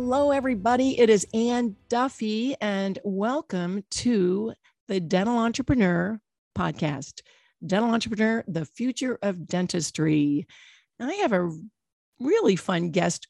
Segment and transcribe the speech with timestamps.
[0.00, 0.96] Hello, everybody.
[0.96, 4.52] It is Anne Duffy, and welcome to
[4.86, 6.20] the Dental Entrepreneur
[6.56, 7.22] podcast.
[7.66, 10.46] Dental Entrepreneur, the future of dentistry.
[11.00, 11.50] I have a
[12.20, 13.26] really fun guest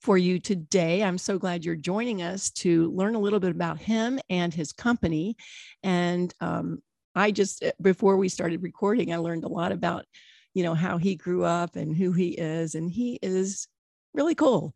[0.00, 1.04] for you today.
[1.04, 4.72] I'm so glad you're joining us to learn a little bit about him and his
[4.72, 5.36] company.
[5.82, 6.82] And um,
[7.14, 10.06] I just, eh, before we started recording, I learned a lot about,
[10.54, 12.74] you know, how he grew up and who he is.
[12.74, 13.68] And he is
[14.14, 14.74] really cool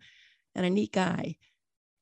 [0.54, 1.36] and a neat guy.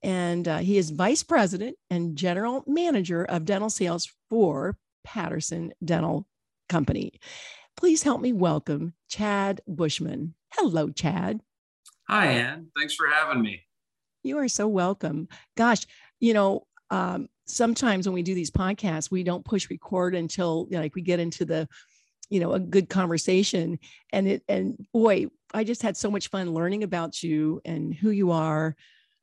[0.02, 6.26] And uh, he is vice president and general manager of dental sales for Patterson Dental
[6.68, 7.20] Company.
[7.76, 10.34] Please help me welcome Chad Bushman.
[10.54, 11.40] Hello, Chad.
[12.08, 12.68] Hi, Anne.
[12.76, 13.62] Thanks for having me.
[14.22, 15.28] You are so welcome.
[15.56, 15.86] Gosh,
[16.20, 20.76] you know, um, sometimes when we do these podcasts, we don't push record until you
[20.76, 21.68] know, like we get into the,
[22.28, 23.78] you know, a good conversation.
[24.12, 28.10] And it and boy, I just had so much fun learning about you and who
[28.10, 28.76] you are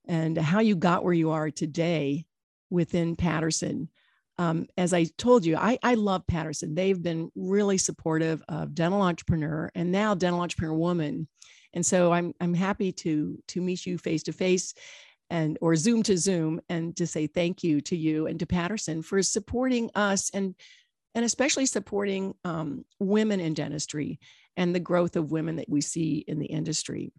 [0.08, 2.26] and how you got where you are today
[2.70, 3.90] within Patterson.
[4.38, 6.74] Um, as I told you, I, I love Patterson.
[6.74, 11.28] They've been really supportive of Dental Entrepreneur and now Dental Entrepreneur Woman.
[11.74, 14.74] And so I'm I'm happy to to meet you face to face
[15.30, 19.02] and or Zoom to Zoom and to say thank you to you and to Patterson
[19.02, 20.56] for supporting us and
[21.16, 24.20] and especially supporting um, women in dentistry
[24.58, 27.12] and the growth of women that we see in the industry.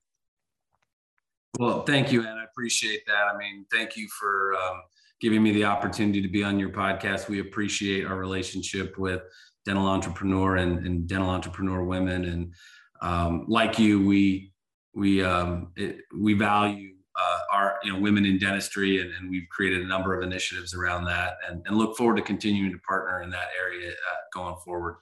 [1.59, 3.27] Well, thank you, and I appreciate that.
[3.34, 4.83] I mean, thank you for um,
[5.20, 7.28] giving me the opportunity to be on your podcast.
[7.28, 9.23] We appreciate our relationship with
[9.64, 12.55] dental entrepreneur and, and dental entrepreneur women, and
[13.03, 14.53] um, like you, we
[14.95, 19.48] we um, it, we value uh, our you know women in dentistry, and, and, we've
[19.51, 23.23] created a number of initiatives around that, and, and look forward to continuing to partner
[23.23, 24.97] in that area uh, going forward.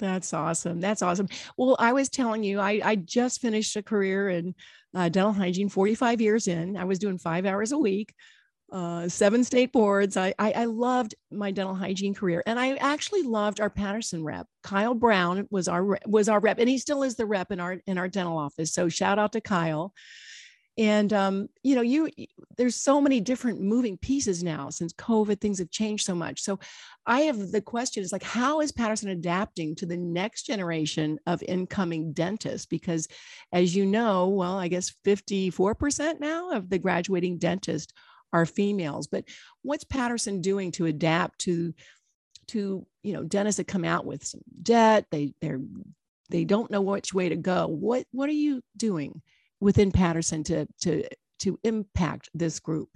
[0.00, 0.80] That's awesome.
[0.80, 1.28] That's awesome.
[1.58, 4.54] Well, I was telling you, I, I just finished a career in
[4.94, 6.76] uh, dental hygiene, 45 years in.
[6.76, 8.14] I was doing five hours a week,
[8.72, 10.16] uh, seven state boards.
[10.16, 14.46] I, I, I loved my dental hygiene career, and I actually loved our Patterson rep.
[14.62, 17.78] Kyle Brown was our was our rep, and he still is the rep in our
[17.86, 18.72] in our dental office.
[18.72, 19.92] So shout out to Kyle
[20.80, 22.08] and um, you know you
[22.56, 26.40] there's so many different moving pieces now since covid things have changed so much.
[26.40, 26.58] So
[27.06, 31.42] i have the question is like how is patterson adapting to the next generation of
[31.46, 32.66] incoming dentists?
[32.66, 33.06] Because
[33.52, 37.92] as you know well i guess 54% now of the graduating dentists
[38.32, 39.24] are females but
[39.62, 41.74] what's patterson doing to adapt to
[42.48, 45.60] to you know dentists that come out with some debt they they're
[46.30, 47.66] they don't know which way to go.
[47.66, 49.20] What what are you doing
[49.60, 51.04] within Patterson to to
[51.40, 52.90] to impact this group?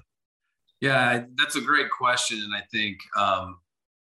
[0.81, 3.59] Yeah, that's a great question, and I think um,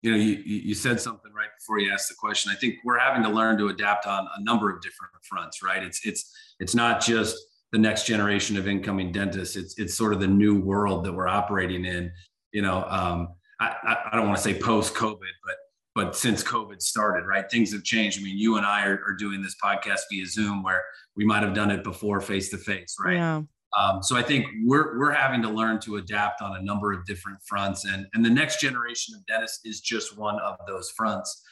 [0.02, 2.52] you know you you said something right before you asked the question.
[2.52, 5.62] I think we're having to learn to adapt on a number of different fronts.
[5.62, 5.82] Right?
[5.82, 7.36] It's it's it's not just
[7.72, 9.56] the next generation of incoming dentists.
[9.56, 12.10] It's it's sort of the new world that we're operating in.
[12.52, 13.28] You know, um,
[13.60, 15.56] I, I don't want to say post COVID, but
[15.98, 18.20] but since COVID started, right, things have changed.
[18.20, 20.84] I mean, you and I are, are doing this podcast via Zoom, where
[21.16, 23.16] we might have done it before face to face, right?
[23.16, 23.42] Yeah.
[23.76, 27.04] Um, so I think we're we're having to learn to adapt on a number of
[27.04, 31.42] different fronts, and and the next generation of dentists is just one of those fronts.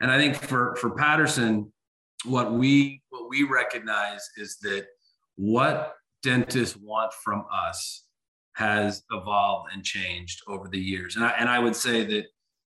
[0.00, 1.72] And I think for for Patterson,
[2.26, 4.86] what we what we recognize is that
[5.34, 8.04] what dentists want from us
[8.54, 11.16] has evolved and changed over the years.
[11.16, 12.26] And I, and I would say that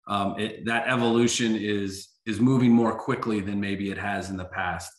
[0.07, 4.45] um, it, that evolution is is moving more quickly than maybe it has in the
[4.45, 4.91] past.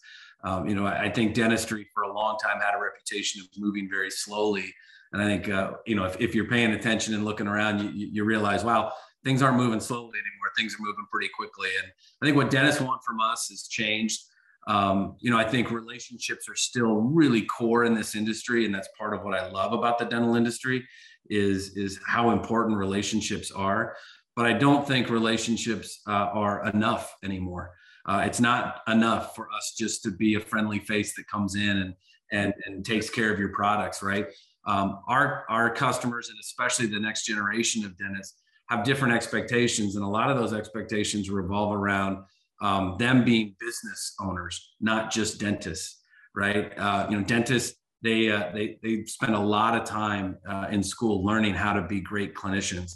[0.45, 3.49] Um, you know, I, I, think dentistry for a long time had a reputation of
[3.59, 4.73] moving very slowly,
[5.13, 8.09] and I think uh, you know if, if you're paying attention and looking around, you,
[8.13, 8.93] you realize wow
[9.27, 10.53] things aren't moving slowly anymore.
[10.57, 11.91] Things are moving pretty quickly, and
[12.23, 14.23] I think what dentists want from us has changed.
[14.69, 18.89] Um, you know, I think relationships are still really core in this industry, and that's
[18.99, 20.87] part of what I love about the dental industry
[21.29, 23.97] is is how important relationships are
[24.37, 27.73] but I don't think relationships uh, are enough anymore.
[28.05, 31.79] Uh, it's not enough for us just to be a friendly face that comes in
[31.79, 31.95] and
[32.33, 34.27] and, and takes care of your products, right?
[34.67, 40.05] Um, our our customers and especially the next generation of dentists have different expectations, and
[40.05, 42.19] a lot of those expectations revolve around
[42.61, 46.03] um, them being business owners, not just dentists,
[46.35, 46.77] right?
[46.79, 50.83] Uh, you know, dentists they uh, they they spend a lot of time uh, in
[50.83, 52.93] school learning how to be great clinicians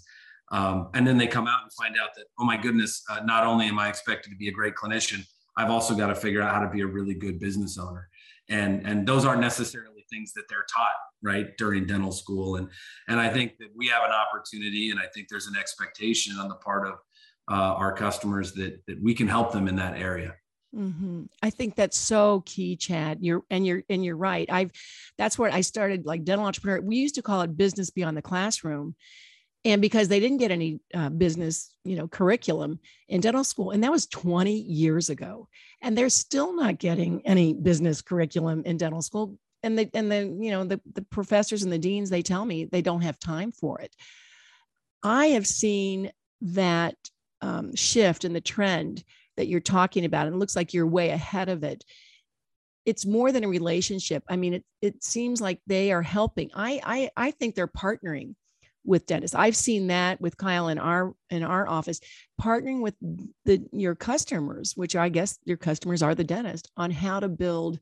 [0.51, 3.47] um, and then they come out and find out that, oh my goodness, uh, not
[3.47, 5.25] only am I expected to be a great clinician,
[5.57, 8.09] I've also got to figure out how to be a really good business owner.
[8.49, 12.57] And, and those aren't necessarily things that they're taught right during dental school.
[12.57, 12.69] And,
[13.09, 16.49] and I think that we have an opportunity and I think there's an expectation on
[16.49, 16.95] the part of
[17.51, 20.35] uh, our customers that, that we can help them in that area.
[20.75, 21.25] Mm-hmm.
[21.43, 23.19] I think that's so key, Chad.
[23.23, 24.49] You're and you're and you're right.
[24.49, 24.71] I've
[25.19, 26.81] that's where I started like dental entrepreneur.
[26.81, 28.95] We used to call it business beyond the classroom,
[29.65, 32.79] and because they didn't get any uh, business, you know, curriculum
[33.09, 35.49] in dental school, and that was 20 years ago,
[35.83, 39.37] and they're still not getting any business curriculum in dental school.
[39.63, 42.65] And they and the you know the the professors and the deans they tell me
[42.65, 43.95] they don't have time for it.
[45.03, 46.11] I have seen
[46.41, 46.97] that
[47.43, 49.05] um, shift in the trend
[49.37, 51.85] that you're talking about and it looks like you're way ahead of it
[52.85, 56.81] it's more than a relationship i mean it, it seems like they are helping I,
[56.85, 58.35] I i think they're partnering
[58.85, 59.35] with dentists.
[59.35, 62.01] I've seen that with kyle in our in our office
[62.41, 62.95] partnering with
[63.45, 67.79] the your customers which i guess your customers are the dentist on how to build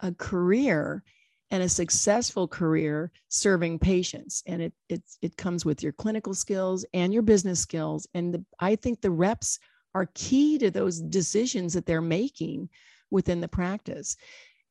[0.00, 1.02] a career
[1.50, 4.42] and a successful career serving patients.
[4.46, 8.06] And it it's it comes with your clinical skills and your business skills.
[8.14, 9.58] And the, i think the reps
[9.94, 12.68] are key to those decisions that they're making
[13.10, 14.16] within the practice.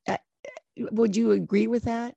[0.08, 0.18] Uh,
[0.92, 2.16] would you agree with that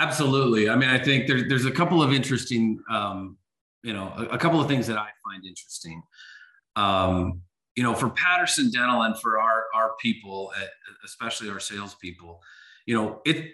[0.00, 3.36] absolutely i mean i think there, there's a couple of interesting um,
[3.82, 6.02] you know a, a, couple of things that i find interesting
[6.76, 7.40] um,
[7.76, 10.52] you know for patterson dental and for our our people
[11.04, 12.40] especially our salespeople
[12.86, 13.52] you know it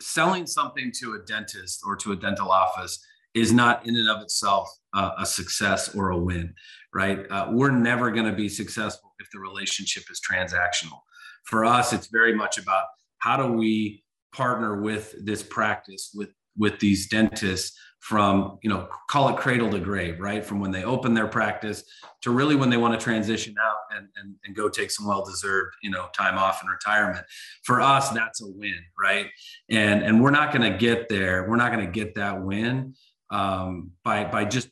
[0.00, 3.04] selling something to a dentist or to a dental office
[3.34, 6.54] is not in and of itself uh, a success or a win,
[6.92, 7.20] right?
[7.30, 11.00] Uh, we're never going to be successful if the relationship is transactional.
[11.44, 12.84] For us, it's very much about
[13.18, 14.01] how do we
[14.32, 19.78] partner with this practice with with these dentists from you know call it cradle to
[19.78, 20.44] grave right?
[20.44, 21.84] From when they open their practice
[22.22, 25.74] to really when they want to transition out and, and, and go take some well-deserved
[25.82, 27.24] you know time off in retirement.
[27.62, 29.26] For us that's a win right?
[29.70, 32.94] And and we're not going to get there we're not going to get that win
[33.30, 34.68] um, by by just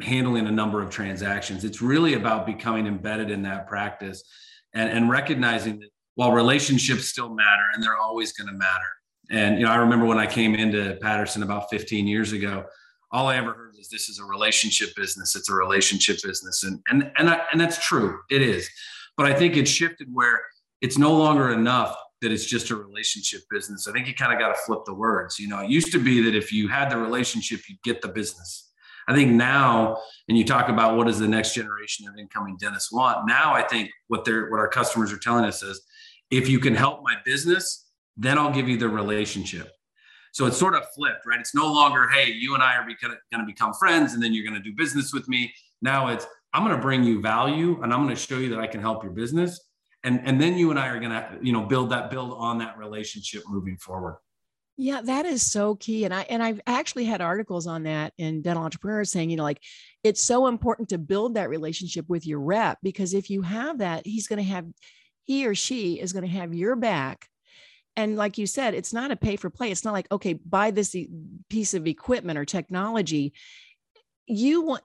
[0.00, 1.64] handling a number of transactions.
[1.64, 4.22] It's really about becoming embedded in that practice
[4.72, 8.86] and, and recognizing that while relationships still matter and they're always going to matter
[9.30, 12.64] and you know, I remember when I came into Patterson about 15 years ago,
[13.10, 15.34] all I ever heard was this is a relationship business.
[15.34, 18.18] It's a relationship business, and and and I, and that's true.
[18.30, 18.68] It is,
[19.16, 20.40] but I think it's shifted where
[20.80, 23.86] it's no longer enough that it's just a relationship business.
[23.86, 25.38] I think you kind of got to flip the words.
[25.38, 28.08] You know, it used to be that if you had the relationship, you'd get the
[28.08, 28.70] business.
[29.08, 29.96] I think now,
[30.28, 33.26] and you talk about what does the next generation of incoming dentists want.
[33.26, 35.80] Now, I think what they're what our customers are telling us is,
[36.30, 37.87] if you can help my business,
[38.18, 39.70] then I'll give you the relationship.
[40.32, 41.40] So it's sort of flipped, right?
[41.40, 44.44] It's no longer, hey, you and I are going to become friends and then you're
[44.44, 45.52] going to do business with me.
[45.80, 48.58] Now it's, I'm going to bring you value and I'm going to show you that
[48.58, 49.60] I can help your business.
[50.04, 52.58] And, and then you and I are going to, you know, build that, build on
[52.58, 54.18] that relationship moving forward.
[54.80, 56.04] Yeah, that is so key.
[56.04, 59.42] And I and I've actually had articles on that in dental entrepreneurs saying, you know,
[59.42, 59.60] like
[60.04, 64.06] it's so important to build that relationship with your rep because if you have that,
[64.06, 64.66] he's going to have
[65.24, 67.26] he or she is going to have your back
[67.98, 69.70] and like you said it's not a pay for play.
[69.70, 70.96] It's not like okay buy this
[71.50, 73.34] piece of equipment or technology.
[74.26, 74.82] You want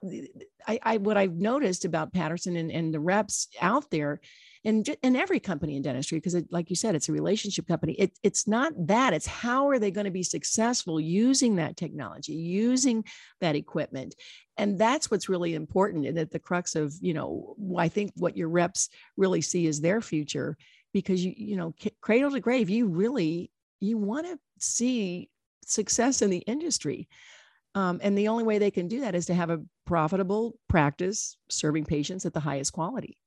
[0.66, 4.20] I, I what i've noticed about patterson and, and the reps out there
[4.64, 8.18] and in every company in dentistry because like you said it's a relationship company it,
[8.22, 13.04] it's not that it's how are they going to be successful using that technology using
[13.42, 14.14] that equipment?
[14.56, 18.36] And that's what's really important and at the crux of you know i think what
[18.36, 20.56] your reps really see as their future
[20.94, 25.28] because you you know cradle to grave you really you want to see
[25.66, 27.08] success in the industry.
[27.74, 31.36] Um, and the only way they can do that is to have a profitable practice
[31.50, 33.18] serving patients at the highest quality.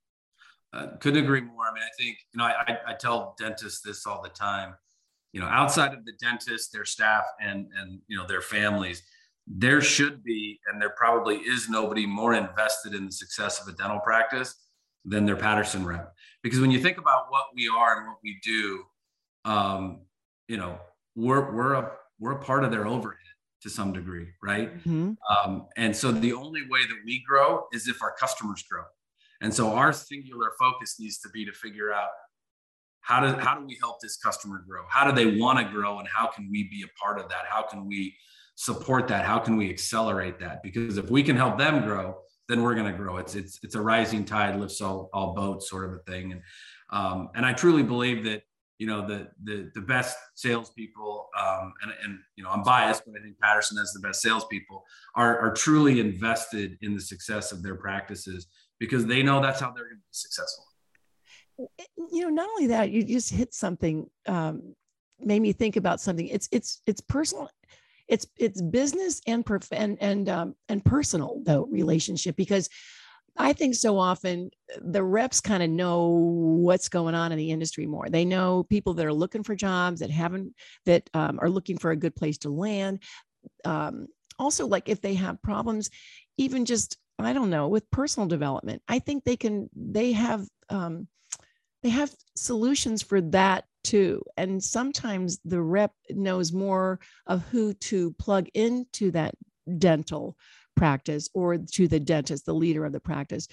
[0.71, 1.65] Uh, couldn't agree more.
[1.69, 4.73] I mean i think you know I, I tell dentists this all the time.
[5.33, 9.03] You know outside of the dentist their staff and and you know their families
[9.45, 13.77] there should be and there probably is nobody more invested in the success of a
[13.77, 14.55] dental practice
[15.07, 16.13] than their Patterson rep.
[16.43, 18.83] Because when you think about what we are and what we do,
[19.45, 20.01] um,
[20.47, 20.79] you know,
[21.15, 23.17] we're we're a we're a part of their overhead
[23.61, 24.77] to some degree, right?
[24.79, 25.13] Mm-hmm.
[25.33, 28.83] Um, and so the only way that we grow is if our customers grow.
[29.41, 32.09] And so our singular focus needs to be to figure out
[33.01, 34.83] how do how do we help this customer grow?
[34.89, 37.45] How do they want to grow, and how can we be a part of that?
[37.47, 38.15] How can we
[38.55, 39.25] support that?
[39.25, 40.61] How can we accelerate that?
[40.61, 43.17] Because if we can help them grow, then we're going to grow.
[43.17, 46.31] It's it's it's a rising tide lifts all, all boats sort of a thing.
[46.31, 46.41] And
[46.89, 48.43] um, and I truly believe that
[48.77, 53.15] you know the the the best salespeople um, and and you know I'm biased, but
[53.19, 54.83] I think Patterson has the best salespeople
[55.15, 58.47] are are truly invested in the success of their practices
[58.79, 60.65] because they know that's how they're going to be successful.
[62.11, 64.09] You know, not only that, you just hit something.
[64.27, 64.75] Um,
[65.19, 66.27] made me think about something.
[66.27, 67.49] It's it's it's personal
[68.07, 72.69] it's it's business and perf- and and um, and personal though relationship because
[73.37, 74.49] I think so often
[74.81, 78.09] the reps kind of know what's going on in the industry more.
[78.09, 81.91] They know people that are looking for jobs that haven't, that um, are looking for
[81.91, 83.03] a good place to land.
[83.63, 84.07] Um,
[84.39, 85.89] also, like if they have problems,
[86.37, 91.07] even just, I don't know, with personal development, I think they can, they have, um,
[91.83, 93.65] they have solutions for that
[94.37, 99.35] And sometimes the rep knows more of who to plug into that
[99.77, 100.37] dental
[100.75, 103.47] practice or to the dentist, the leader of the practice,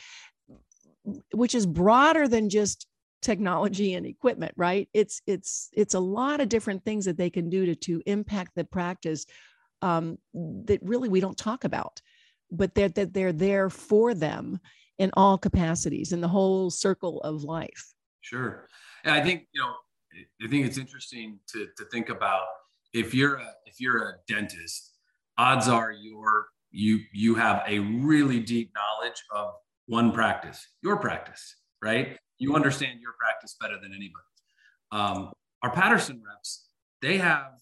[1.32, 2.86] which is broader than just
[3.22, 4.88] technology and equipment right?
[4.92, 8.52] It's it's it's a lot of different things that they can do to to impact
[8.54, 9.24] the practice
[9.80, 12.00] um, that really we don't talk about
[12.50, 14.60] but that they're, they're there for them
[14.98, 17.92] in all capacities in the whole circle of life.
[18.20, 18.68] Sure.
[19.04, 19.74] And i think you know
[20.42, 22.46] i think it's interesting to to think about
[22.92, 24.94] if you're a if you're a dentist
[25.38, 29.54] odds are you're you you have a really deep knowledge of
[29.86, 32.18] one practice, your practice, right?
[32.38, 34.24] You understand your practice better than anybody.
[34.90, 36.66] Um, our Patterson reps,
[37.00, 37.52] they have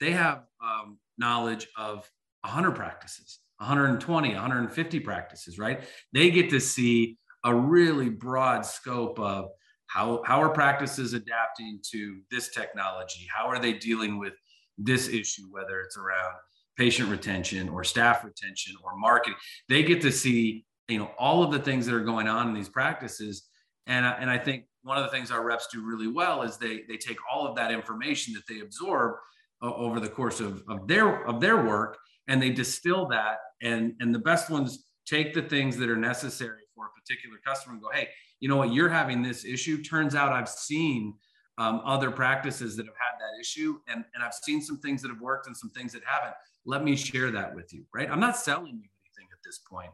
[0.00, 2.10] they have um, knowledge of
[2.42, 5.82] 100 practices, 120, 150 practices, right?
[6.12, 9.50] They get to see a really broad scope of
[9.88, 13.26] how how are practices adapting to this technology?
[13.34, 14.34] How are they dealing with
[14.78, 16.34] this issue, whether it's around
[16.76, 19.38] patient retention or staff retention or marketing.
[19.68, 22.54] They get to see, you know, all of the things that are going on in
[22.54, 23.44] these practices.
[23.86, 26.82] And, and I think one of the things our reps do really well is they,
[26.88, 29.14] they take all of that information that they absorb
[29.62, 31.96] uh, over the course of, of their, of their work
[32.28, 33.38] and they distill that.
[33.62, 37.74] And, and the best ones take the things that are necessary for a particular customer
[37.74, 39.82] and go, Hey, you know what, you're having this issue.
[39.82, 41.14] Turns out I've seen
[41.58, 45.08] um, other practices that have had that issue and, and I've seen some things that
[45.08, 46.34] have worked and some things that haven't
[46.66, 48.10] let me share that with you, right?
[48.10, 49.90] I'm not selling you anything at this point.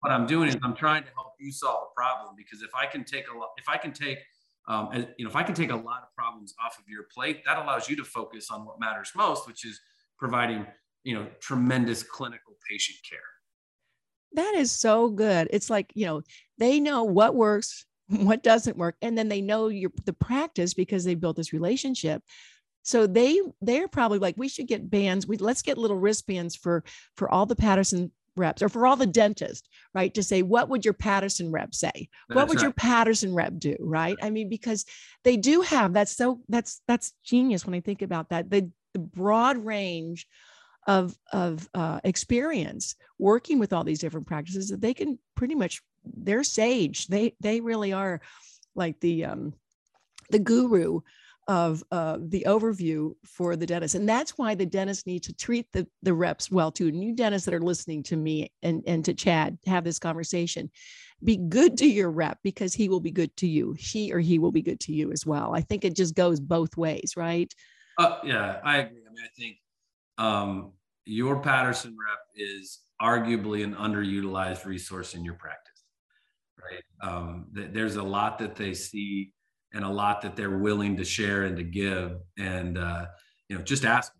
[0.00, 2.84] What I'm doing is I'm trying to help you solve a problem because if I
[2.86, 4.18] can take a lot, if I can take,
[4.68, 7.42] um, you know, if I can take a lot of problems off of your plate,
[7.46, 9.80] that allows you to focus on what matters most, which is
[10.18, 10.66] providing,
[11.04, 13.18] you know, tremendous clinical patient care.
[14.36, 15.48] That is so good.
[15.50, 16.22] It's like, you know,
[16.58, 21.04] they know what works, what doesn't work, and then they know your the practice because
[21.04, 22.22] they built this relationship
[22.86, 25.26] so they they're probably like, we should get bands.
[25.26, 26.84] We let's get little wristbands for
[27.16, 30.14] for all the Patterson reps or for all the dentists, right?
[30.14, 31.90] To say, what would your Patterson rep say?
[32.28, 32.62] That's what would right.
[32.62, 33.74] your Patterson rep do?
[33.80, 34.16] Right.
[34.22, 34.84] I mean, because
[35.24, 38.50] they do have that's so that's that's genius when I think about that.
[38.50, 40.28] The the broad range
[40.86, 45.82] of of uh, experience working with all these different practices that they can pretty much
[46.04, 47.06] they're sage.
[47.08, 48.20] They they really are
[48.74, 49.54] like the um
[50.30, 51.00] the guru
[51.48, 53.94] of uh, the overview for the dentist.
[53.94, 56.90] And that's why the dentist needs to treat the, the reps well too.
[56.90, 60.70] New dentists that are listening to me and, and to Chad have this conversation.
[61.22, 63.76] Be good to your rep because he will be good to you.
[63.78, 65.54] She or he will be good to you as well.
[65.54, 67.52] I think it just goes both ways, right?
[67.96, 69.02] Uh, yeah, I agree.
[69.08, 69.58] I mean, I think
[70.18, 70.72] um,
[71.04, 75.84] your Patterson rep is arguably an underutilized resource in your practice,
[76.62, 77.08] right?
[77.08, 79.32] Um, th- there's a lot that they see
[79.72, 82.16] and a lot that they're willing to share and to give.
[82.38, 83.06] And uh,
[83.48, 84.12] you know, just ask,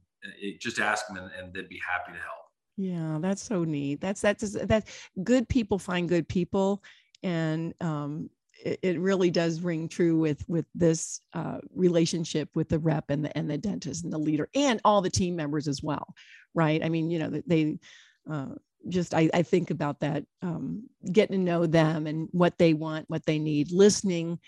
[0.61, 2.37] just ask them, and, and they'd be happy to help.
[2.77, 4.01] Yeah, that's so neat.
[4.01, 4.89] That's that's that
[5.25, 6.83] good people find good people,
[7.23, 8.29] and um,
[8.67, 13.25] it, it, really does ring true with with this uh, relationship with the rep and
[13.25, 16.15] the and the dentist and the leader and all the team members as well,
[16.55, 16.85] right?
[16.85, 17.79] I mean, you know, they.
[18.31, 18.55] Uh,
[18.89, 23.11] just I, I, think about that um, getting to know them and what they want
[23.11, 24.39] what they need listening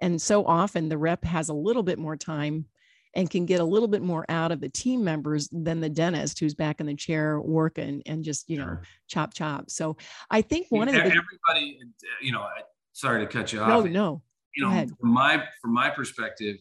[0.00, 2.66] and so often the rep has a little bit more time
[3.14, 6.38] and can get a little bit more out of the team members than the dentist
[6.38, 8.66] who's back in the chair working and just, you sure.
[8.66, 9.70] know, chop, chop.
[9.70, 9.96] So
[10.30, 11.78] I think one of the everybody,
[12.22, 12.46] you know,
[12.98, 13.68] sorry to cut you off.
[13.68, 14.22] No, no.
[14.56, 16.56] You know, from my from my perspective,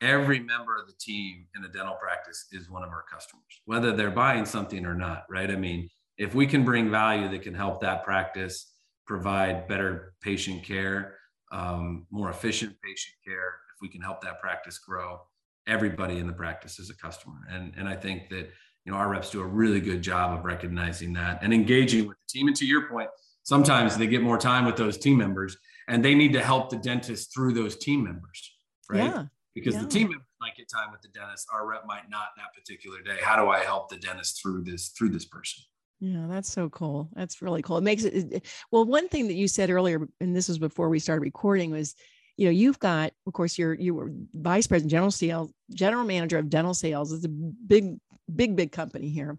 [0.00, 3.94] every member of the team in a dental practice is one of our customers, whether
[3.94, 5.50] they're buying something or not, right?
[5.50, 8.72] I mean, if we can bring value that can help that practice
[9.06, 11.16] provide better patient care,
[11.52, 15.20] um, more efficient patient care, if we can help that practice grow,
[15.66, 17.40] everybody in the practice is a customer.
[17.50, 18.48] And, and I think that,
[18.84, 22.16] you know, our reps do a really good job of recognizing that and engaging with
[22.18, 22.46] the team.
[22.46, 23.10] And to your point,
[23.42, 25.56] sometimes they get more time with those team members
[25.88, 28.52] and they need to help the dentist through those team members,
[28.88, 29.04] right?
[29.04, 29.24] Yeah.
[29.54, 29.82] Because yeah.
[29.82, 33.02] the team members might get time with the dentist, our rep might not that particular
[33.02, 33.18] day.
[33.20, 35.64] How do I help the dentist through this, through this person?
[36.00, 37.10] Yeah, that's so cool.
[37.12, 37.76] That's really cool.
[37.76, 38.86] It makes it, well.
[38.86, 41.94] One thing that you said earlier, and this was before we started recording, was
[42.38, 46.38] you know you've got, of course, you're you were vice president, general sales, general manager
[46.38, 47.12] of dental sales.
[47.12, 47.98] It's a big,
[48.34, 49.38] big, big company here.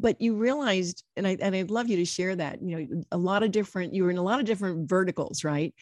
[0.00, 2.62] But you realized, and I and I'd love you to share that.
[2.62, 3.94] You know, a lot of different.
[3.94, 5.74] You were in a lot of different verticals, right,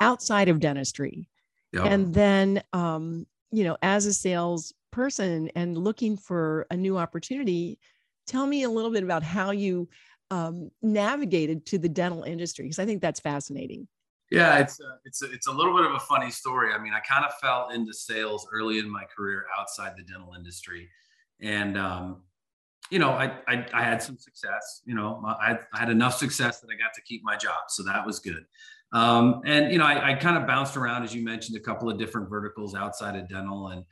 [0.00, 1.28] outside of dentistry,
[1.72, 1.84] yep.
[1.86, 7.78] and then um, you know, as a sales person and looking for a new opportunity,
[8.26, 9.88] tell me a little bit about how you
[10.30, 13.88] um, navigated to the dental industry because I think that's fascinating.
[14.30, 16.72] Yeah, it's a, it's a, it's a little bit of a funny story.
[16.72, 20.34] I mean, I kind of fell into sales early in my career outside the dental
[20.34, 20.88] industry,
[21.40, 22.22] and um,
[22.90, 24.82] you know, I, I, I had some success.
[24.84, 27.82] You know, I, I had enough success that I got to keep my job, so
[27.84, 28.44] that was good.
[28.92, 31.90] Um, and you know, I, I kind of bounced around, as you mentioned, a couple
[31.90, 33.84] of different verticals outside of dental, and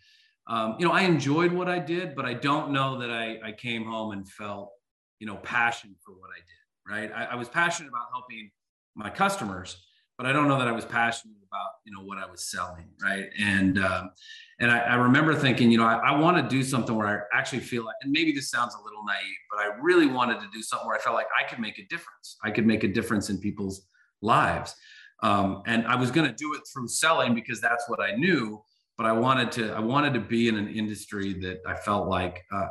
[0.46, 3.52] um, you know, I enjoyed what I did, but I don't know that I, I
[3.52, 4.72] came home and felt
[5.18, 7.11] you know passion for what I did.
[7.12, 8.50] Right, I, I was passionate about helping
[8.94, 9.84] my customers,
[10.16, 12.87] but I don't know that I was passionate about you know what I was selling,
[13.02, 13.26] right?
[13.38, 14.11] And um,
[14.59, 17.38] and I, I, remember thinking, you know, I, I want to do something where I
[17.38, 20.47] actually feel like, and maybe this sounds a little naive, but I really wanted to
[20.52, 22.38] do something where I felt like I could make a difference.
[22.45, 23.87] I could make a difference in people's
[24.21, 24.75] lives,
[25.23, 28.62] um, and I was going to do it through selling because that's what I knew.
[28.97, 32.45] But I wanted to, I wanted to be in an industry that I felt like
[32.52, 32.69] uh,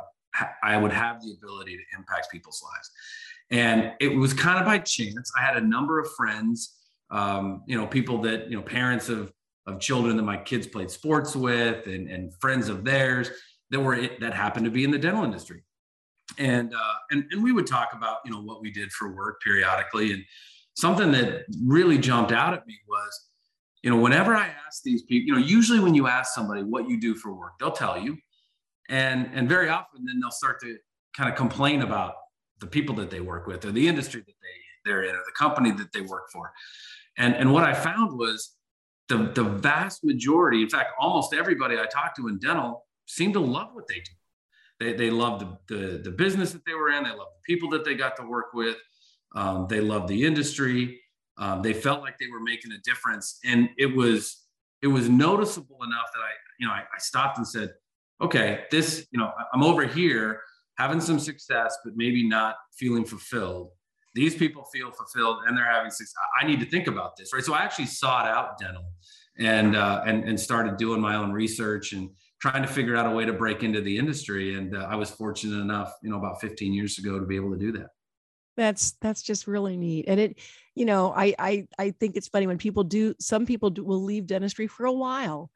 [0.62, 2.90] I would have the ability to impact people's lives.
[3.50, 5.30] And it was kind of by chance.
[5.38, 6.78] I had a number of friends
[7.12, 9.32] um, you know, people that, you know, parents of,
[9.66, 13.30] of children that my kids played sports with and, and friends of theirs
[13.70, 15.62] that were, that happened to be in the dental industry.
[16.38, 19.40] And, uh, and, and we would talk about, you know, what we did for work
[19.42, 20.12] periodically.
[20.12, 20.24] And
[20.74, 23.28] something that really jumped out at me was,
[23.82, 26.88] you know, whenever I ask these people, you know, usually when you ask somebody what
[26.88, 28.16] you do for work, they'll tell you.
[28.88, 30.78] And, and very often then they'll start to
[31.16, 32.14] kind of complain about
[32.60, 35.32] the people that they work with or the industry that they, they're in or the
[35.36, 36.52] company that they work for.
[37.18, 38.54] And, and what I found was
[39.08, 43.40] the, the vast majority, in fact, almost everybody I talked to in dental seemed to
[43.40, 44.12] love what they do.
[44.80, 47.04] They, they loved the, the, the business that they were in.
[47.04, 48.76] They loved the people that they got to work with.
[49.34, 51.00] Um, they loved the industry.
[51.38, 53.38] Um, they felt like they were making a difference.
[53.44, 54.44] And it was,
[54.82, 57.72] it was noticeable enough that I, you know, I, I stopped and said,
[58.20, 60.40] okay, this, you know, I'm over here
[60.78, 63.70] having some success, but maybe not feeling fulfilled
[64.14, 66.14] these people feel fulfilled and they're having success.
[66.40, 67.42] I need to think about this, right?
[67.42, 68.84] So I actually sought out dental
[69.38, 73.10] and uh, and and started doing my own research and trying to figure out a
[73.10, 74.56] way to break into the industry.
[74.56, 77.52] And uh, I was fortunate enough, you know, about 15 years ago to be able
[77.52, 77.88] to do that.
[78.56, 80.38] That's that's just really neat, and it,
[80.74, 83.14] you know, I I I think it's funny when people do.
[83.18, 85.50] Some people do, will leave dentistry for a while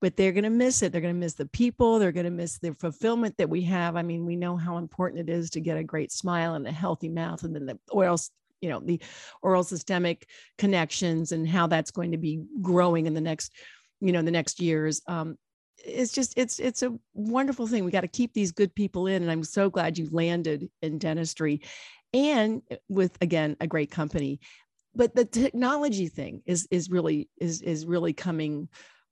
[0.00, 0.92] but they're going to miss it.
[0.92, 1.98] They're going to miss the people.
[1.98, 3.96] They're going to miss the fulfillment that we have.
[3.96, 6.72] I mean, we know how important it is to get a great smile and a
[6.72, 8.18] healthy mouth, and then the oral,
[8.60, 9.00] you know, the
[9.42, 13.52] oral systemic connections and how that's going to be growing in the next,
[14.00, 15.02] you know, the next years.
[15.06, 15.36] Um,
[15.84, 17.84] it's just it's it's a wonderful thing.
[17.84, 20.98] We got to keep these good people in, and I'm so glad you landed in
[20.98, 21.62] dentistry,
[22.12, 24.40] and with again a great company.
[24.94, 28.68] But the technology thing is is really is is really coming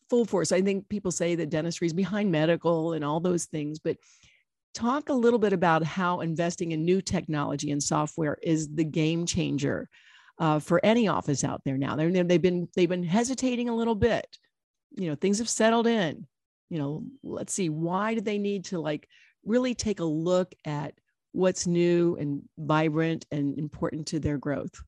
[0.09, 0.53] full force.
[0.53, 3.97] I think people say that dentistry is behind medical and all those things, but
[4.75, 9.27] talk a little bit about how investing in new technology and software is the game
[9.27, 9.89] changer
[10.39, 11.97] uh, for any office out there now.
[11.97, 14.27] They're, they've been they've been hesitating a little bit.
[14.97, 16.27] You know, things have settled in.
[16.69, 19.09] You know, let's see why do they need to like
[19.45, 20.95] really take a look at
[21.33, 24.83] what's new and vibrant and important to their growth.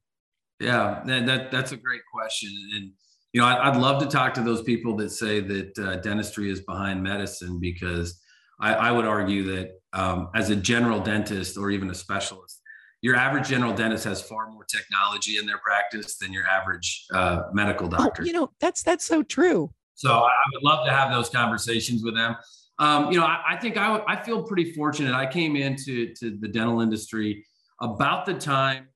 [0.60, 2.90] Yeah, that, that that's a great question and
[3.32, 6.60] you know, I'd love to talk to those people that say that uh, dentistry is
[6.60, 8.20] behind medicine because
[8.60, 12.60] I, I would argue that um, as a general dentist or even a specialist,
[13.00, 17.42] your average general dentist has far more technology in their practice than your average uh,
[17.52, 18.22] medical oh, doctor.
[18.22, 19.72] Oh, you know, that's that's so true.
[19.94, 22.36] So I, I would love to have those conversations with them.
[22.78, 25.14] Um, you know, I, I think I, I feel pretty fortunate.
[25.14, 27.44] I came into to the dental industry
[27.80, 28.88] about the time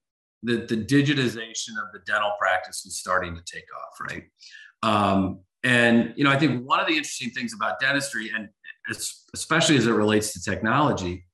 [0.44, 4.24] that the digitization of the dental practice was starting to take off, right?
[4.82, 8.48] Um, and you know, I think one of the interesting things about dentistry, and
[9.34, 11.24] especially as it relates to technology,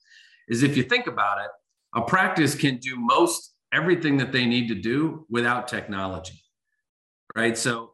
[0.49, 1.51] is if you think about it,
[1.95, 6.43] a practice can do most everything that they need to do without technology,
[7.35, 7.57] right?
[7.57, 7.93] So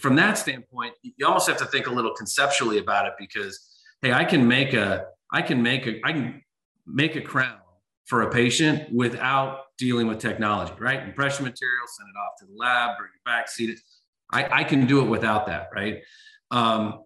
[0.00, 4.12] from that standpoint, you almost have to think a little conceptually about it because, hey,
[4.12, 6.42] I can make a, I can make a, I can
[6.86, 7.58] make a crown
[8.06, 11.02] for a patient without dealing with technology, right?
[11.02, 13.80] Impression material, send it off to the lab, bring it back, seat it.
[14.30, 16.02] I, I can do it without that, right?
[16.50, 17.04] Um,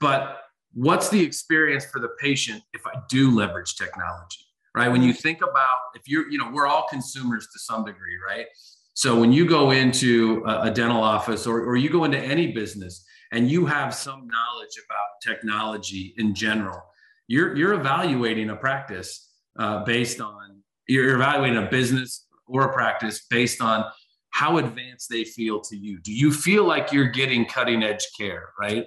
[0.00, 0.38] but
[0.72, 4.40] what's the experience for the patient if I do leverage technology,
[4.74, 4.88] right?
[4.88, 8.46] When you think about if you're, you know, we're all consumers to some degree, right?
[8.94, 12.52] So when you go into a, a dental office or, or you go into any
[12.52, 16.80] business and you have some knowledge about technology in general,
[17.28, 23.26] you're, you're evaluating a practice uh, based on you're evaluating a business or a practice
[23.28, 23.84] based on
[24.30, 25.98] how advanced they feel to you.
[25.98, 28.86] Do you feel like you're getting cutting edge care, right?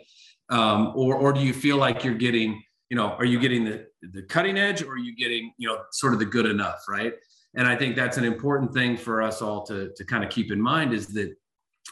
[0.50, 3.86] Um, or or do you feel like you're getting, you know, are you getting the
[4.02, 7.14] the cutting edge, or are you getting, you know, sort of the good enough, right?
[7.56, 10.52] And I think that's an important thing for us all to to kind of keep
[10.52, 11.36] in mind is that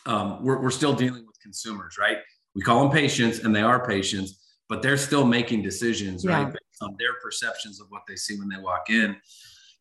[0.06, 2.17] um, we're we're still dealing with consumers, right?
[2.56, 6.43] We call them patients, and they are patients, but they're still making decisions, yeah.
[6.43, 9.17] right, based on their perceptions of what they see when they walk in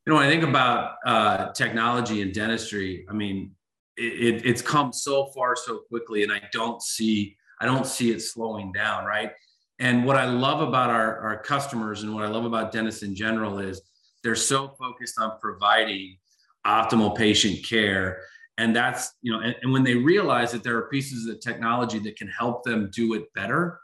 [0.07, 3.51] you know, when I think about uh, technology and dentistry, I mean,
[3.97, 8.11] it, it, it's come so far so quickly, and I don't see I don't see
[8.11, 9.33] it slowing down, right?
[9.79, 13.15] And what I love about our, our customers and what I love about dentists in
[13.15, 13.81] general is
[14.23, 16.19] they're so focused on providing
[16.67, 18.21] optimal patient care.
[18.59, 21.99] And that's, you know, and, and when they realize that there are pieces of technology
[22.01, 23.81] that can help them do it better,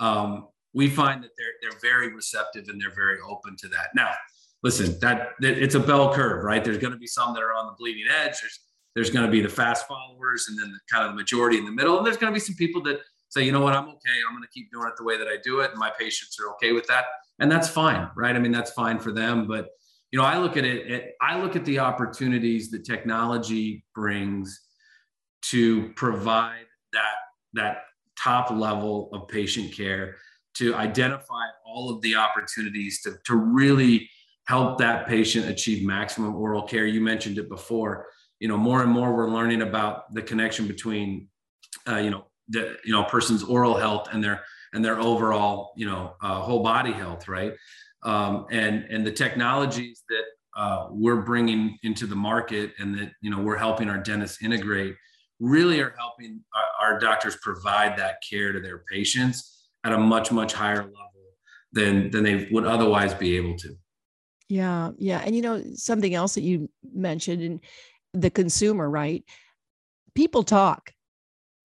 [0.00, 3.88] um, we find that they're, they're very receptive and they're very open to that.
[3.94, 4.10] Now,
[4.64, 6.64] listen, that, it's a bell curve, right?
[6.64, 8.40] There's going to be some that are on the bleeding edge.
[8.40, 8.60] There's
[8.94, 11.64] there's going to be the fast followers, and then the, kind of the majority in
[11.64, 11.96] the middle.
[11.98, 14.16] And there's going to be some people that say, you know what, I'm okay.
[14.28, 16.38] I'm going to keep doing it the way that I do it, and my patients
[16.40, 17.04] are okay with that,
[17.38, 18.34] and that's fine, right?
[18.34, 19.46] I mean, that's fine for them.
[19.46, 19.68] But
[20.10, 20.90] you know, I look at it.
[20.90, 24.60] it I look at the opportunities that technology brings
[25.50, 27.14] to provide that
[27.54, 27.78] that
[28.16, 30.16] top level of patient care
[30.54, 34.08] to identify all of the opportunities to, to really
[34.46, 36.86] help that patient achieve maximum oral care.
[36.86, 38.06] You mentioned it before.
[38.40, 41.28] You know, more and more we're learning about the connection between,
[41.88, 44.42] uh, you know, the you know person's oral health and their
[44.74, 47.54] and their overall you know uh, whole body health, right?
[48.02, 50.24] Um, and and the technologies that
[50.56, 54.94] uh, we're bringing into the market and that you know we're helping our dentists integrate
[55.40, 60.30] really are helping our, our doctors provide that care to their patients at a much
[60.30, 60.94] much higher level
[61.72, 63.74] than than they would otherwise be able to.
[64.48, 65.22] Yeah, yeah.
[65.24, 67.60] And you know, something else that you mentioned and
[68.12, 69.24] the consumer, right?
[70.14, 70.92] People talk.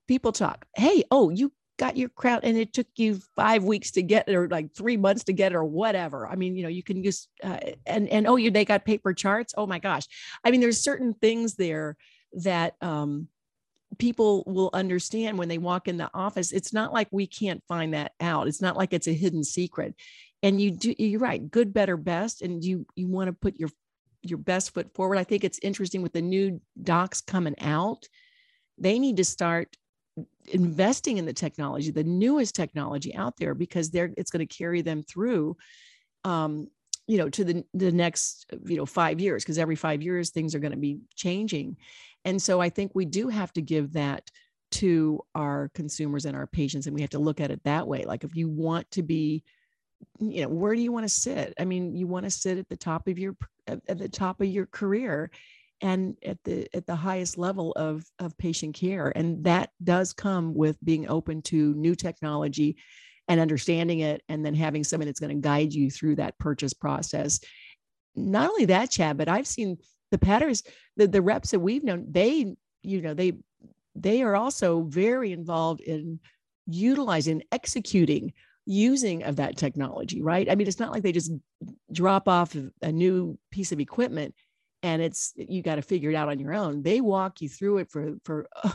[0.07, 0.65] People talk.
[0.75, 4.35] Hey, oh, you got your crown and it took you five weeks to get it
[4.35, 6.27] or like three months to get it or whatever.
[6.27, 9.13] I mean, you know, you can use uh, and and oh, you they got paper
[9.13, 9.53] charts.
[9.57, 10.05] Oh my gosh.
[10.43, 11.95] I mean, there's certain things there
[12.33, 13.27] that um
[13.97, 16.51] people will understand when they walk in the office.
[16.51, 18.47] It's not like we can't find that out.
[18.47, 19.95] It's not like it's a hidden secret
[20.43, 23.69] and you do you're right good better best and you you want to put your
[24.21, 25.17] your best foot forward.
[25.17, 28.07] I think it's interesting with the new docs coming out
[28.77, 29.75] they need to start
[30.47, 34.81] investing in the technology the newest technology out there because they're it's going to carry
[34.81, 35.55] them through
[36.25, 36.67] um
[37.07, 40.55] you know to the the next you know 5 years because every 5 years things
[40.55, 41.77] are going to be changing.
[42.25, 44.29] And so i think we do have to give that
[44.71, 48.03] to our consumers and our patients and we have to look at it that way.
[48.05, 49.43] Like if you want to be
[50.19, 51.53] you know where do you want to sit?
[51.59, 53.35] I mean you want to sit at the top of your
[53.67, 55.31] at the top of your career
[55.81, 60.53] and at the at the highest level of of patient care and that does come
[60.53, 62.77] with being open to new technology
[63.27, 66.73] and understanding it and then having someone that's going to guide you through that purchase
[66.73, 67.39] process.
[68.15, 69.77] Not only that chad but i've seen
[70.11, 73.33] the Patterson the, the reps that we've known they you know they
[73.95, 76.19] they are also very involved in
[76.67, 78.33] utilizing executing
[78.69, 80.49] using of that technology, right?
[80.49, 81.31] I mean, it's not like they just
[81.91, 84.35] drop off a new piece of equipment
[84.83, 86.83] and it's you got to figure it out on your own.
[86.83, 88.71] They walk you through it for for uh,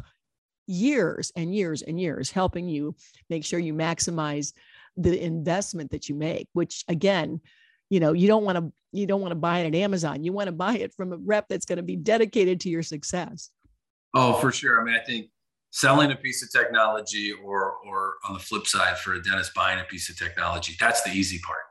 [0.67, 2.97] years and years and years, helping you
[3.31, 4.53] make sure you maximize
[4.97, 6.49] the investment that you make.
[6.55, 7.41] Which again,
[7.89, 10.25] you know, you don't want to you don't want to buy it at Amazon.
[10.25, 12.83] You want to buy it from a rep that's going to be dedicated to your
[12.83, 13.51] success.
[14.13, 14.81] Oh, for sure.
[14.81, 15.29] I mean, I think
[15.75, 19.81] selling a piece of technology or or on the flip side for a dentist buying
[19.81, 20.75] a piece of technology.
[20.79, 21.65] That's the easy part.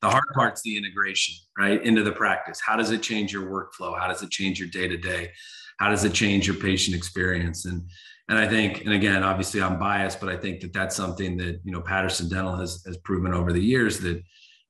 [0.00, 2.60] The hard part's the integration right into the practice.
[2.64, 3.96] How does it change your workflow?
[3.98, 5.30] How does it change your day to day
[5.78, 7.64] how does it change your patient experience?
[7.64, 7.82] And
[8.28, 11.60] and i think and again obviously i'm biased but i think that that's something that
[11.64, 14.22] you know patterson dental has has proven over the years that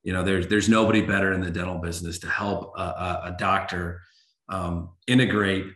[0.03, 3.37] you know there's there's nobody better in the dental business to help a, a, a
[3.39, 4.01] doctor
[4.49, 5.67] um, integrate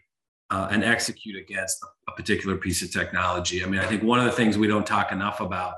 [0.50, 3.62] uh, and execute against a, particular piece of technology.
[3.64, 5.74] I mean, I think one of the things we don't talk enough about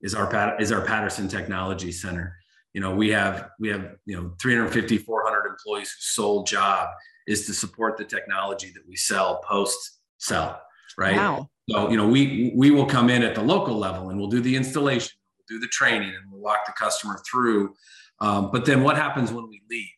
[0.00, 2.36] is our is our Patterson Technology Center.
[2.72, 6.88] You know, we have we have you know 350 400 employees whose sole job
[7.26, 10.60] is to support the technology that we sell post sell,
[10.98, 11.16] right?
[11.16, 11.48] Wow.
[11.70, 14.40] So you know, we we will come in at the local level and we'll do
[14.40, 17.74] the installation, we'll do the training, and we'll walk the customer through.
[18.20, 19.88] Um, but then what happens when we leave?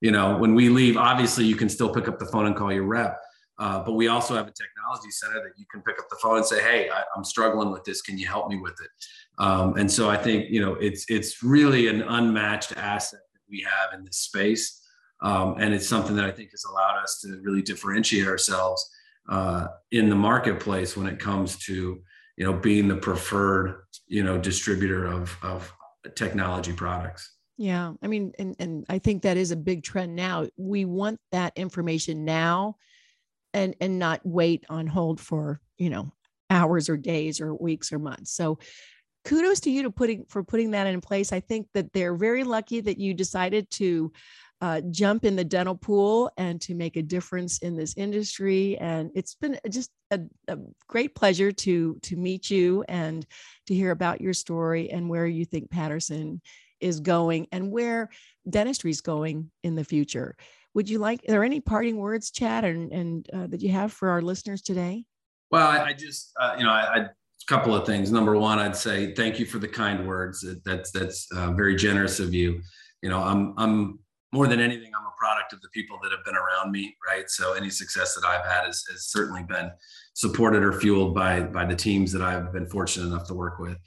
[0.00, 2.72] You know, when we leave, obviously you can still pick up the phone and call
[2.72, 3.18] your rep
[3.58, 6.36] uh, but we also have a technology center that you can pick up the phone
[6.36, 8.02] and say, "Hey, I, am struggling with this.
[8.02, 8.90] Can you help me with it?"
[9.38, 13.62] Um, and so I think you know it's it's really an unmatched asset that we
[13.62, 14.80] have in this space.
[15.20, 18.88] Um, and it's something that I think has allowed us to really differentiate ourselves
[19.28, 22.00] uh, in the marketplace when it comes to
[22.36, 25.72] you know being the preferred you know distributor of of
[26.14, 27.34] technology products.
[27.56, 30.46] Yeah, I mean, and and I think that is a big trend now.
[30.56, 32.76] We want that information now,
[33.54, 36.12] and and not wait on hold for you know
[36.50, 38.32] hours or days or weeks or months.
[38.32, 38.58] So
[39.24, 41.32] kudos to you to putting for putting that in place.
[41.32, 44.12] I think that they're very lucky that you decided to
[44.60, 48.76] uh, jump in the dental pool and to make a difference in this industry.
[48.78, 50.58] And it's been just a, a,
[50.88, 53.24] great pleasure to to meet you and
[53.66, 56.40] to hear about your story and where you think Patterson
[56.80, 58.08] is going and where
[58.48, 60.36] dentistry is going in the future.
[60.74, 61.20] Would you like?
[61.28, 64.62] Are there any parting words, Chad, and, and uh, that you have for our listeners
[64.62, 65.04] today?
[65.50, 67.06] Well, I, I just uh, you know I, I
[67.48, 68.12] couple of things.
[68.12, 70.44] Number one, I'd say thank you for the kind words.
[70.64, 72.60] That's that's uh, very generous of you.
[73.02, 73.98] You know, I'm I'm
[74.32, 77.30] more than anything, I'm a product of the people that have been around me, right?
[77.30, 79.70] So any success that I've had has, has certainly been
[80.12, 83.78] supported or fueled by by the teams that I've been fortunate enough to work with.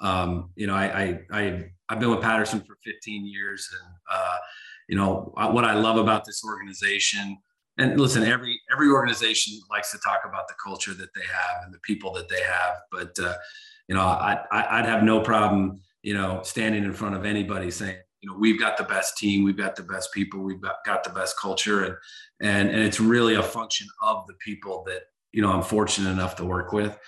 [0.00, 4.36] Um, you know, I, I I I've been with Patterson for 15 years, and uh,
[4.88, 7.38] you know what I love about this organization.
[7.76, 11.72] And listen, every every organization likes to talk about the culture that they have and
[11.72, 13.34] the people that they have, but uh,
[13.86, 17.70] you know, I, I I'd have no problem, you know, standing in front of anybody
[17.70, 20.76] saying you know we've got the best team we've got the best people we've got,
[20.84, 21.94] got the best culture and
[22.40, 26.36] and and it's really a function of the people that you know i'm fortunate enough
[26.36, 26.98] to work with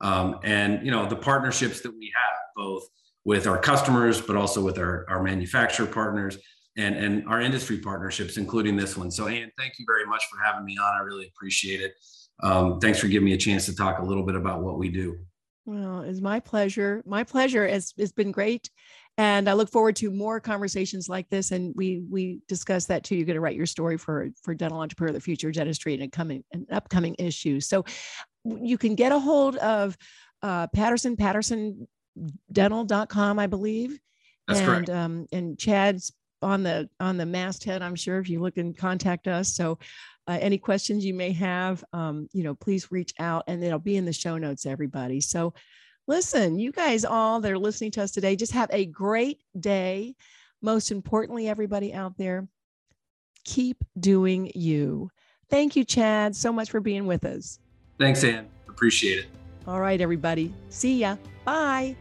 [0.00, 2.86] um, and you know the partnerships that we have both
[3.24, 6.38] with our customers but also with our, our manufacturer partners
[6.78, 10.42] and and our industry partnerships including this one so Anne, thank you very much for
[10.42, 11.94] having me on i really appreciate it
[12.40, 14.88] um, thanks for giving me a chance to talk a little bit about what we
[14.88, 15.18] do
[15.66, 17.02] well, it's my pleasure.
[17.04, 17.66] My pleasure.
[17.66, 18.70] It's, it's been great
[19.18, 21.50] and I look forward to more conversations like this.
[21.50, 23.16] And we we discuss that too.
[23.16, 26.12] You're going to write your story for for Dental Entrepreneur of the Future Dentistry and
[26.12, 27.58] coming an upcoming issue.
[27.60, 27.84] So
[28.44, 29.98] you can get a hold of
[30.42, 33.98] uh, Patterson PattersonDental.com, I believe.
[34.46, 34.88] That's and, correct.
[34.88, 36.12] Um, and Chad's
[36.42, 37.82] on the on the masthead.
[37.82, 39.54] I'm sure if you look and contact us.
[39.54, 39.78] So
[40.26, 43.96] uh, any questions you may have, um, you know, please reach out, and it'll be
[43.96, 45.20] in the show notes, everybody.
[45.20, 45.54] So
[46.06, 50.14] listen, you guys all that are listening to us today, just have a great day.
[50.60, 52.48] Most importantly, everybody out there,
[53.44, 55.10] keep doing you.
[55.50, 57.58] Thank you, Chad, so much for being with us.
[57.98, 58.48] Thanks, Anne.
[58.68, 59.26] Appreciate it.
[59.66, 60.52] All right, everybody.
[60.68, 61.16] See ya.
[61.44, 61.96] Bye.